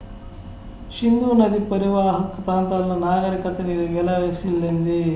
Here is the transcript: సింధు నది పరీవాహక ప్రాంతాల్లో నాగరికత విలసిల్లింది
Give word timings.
సింధు 0.91 1.27
నది 1.33 1.59
పరీవాహక 1.65 2.45
ప్రాంతాల్లో 2.47 2.95
నాగరికత 2.99 3.57
విలసిల్లింది 4.17 5.01